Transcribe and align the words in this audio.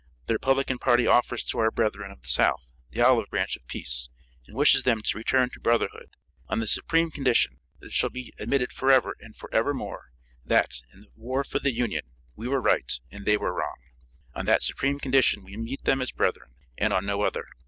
The 0.25 0.33
Republican 0.33 0.79
party 0.79 1.05
offers 1.05 1.43
to 1.43 1.59
our 1.59 1.69
brethren 1.69 2.09
of 2.09 2.23
the 2.23 2.27
South 2.27 2.73
the 2.89 3.01
olive 3.01 3.29
branch 3.29 3.55
of 3.55 3.67
peace, 3.67 4.09
and 4.47 4.55
wishes 4.57 4.81
them 4.81 5.03
to 5.03 5.15
return 5.19 5.51
to 5.51 5.59
brotherhood, 5.59 6.15
on 6.47 6.57
this 6.57 6.73
supreme 6.73 7.11
condition, 7.11 7.59
that 7.77 7.89
it 7.89 7.93
shall 7.93 8.09
be 8.09 8.33
admitted 8.39 8.73
forever 8.73 9.15
and 9.19 9.35
forevermore, 9.35 10.05
that, 10.43 10.81
in 10.91 11.01
the 11.01 11.11
war 11.15 11.43
for 11.43 11.59
the 11.59 11.71
Union, 11.71 12.09
we 12.35 12.47
were 12.47 12.61
right 12.61 12.93
and 13.11 13.27
they 13.27 13.37
were 13.37 13.53
wrong. 13.53 13.77
On 14.33 14.45
that 14.45 14.63
supreme 14.63 14.99
condition 14.99 15.43
we 15.43 15.55
meet 15.55 15.83
them 15.83 16.01
as 16.01 16.11
brethren, 16.11 16.55
and 16.79 16.93
on 16.93 17.05
no 17.05 17.21
other. 17.21 17.45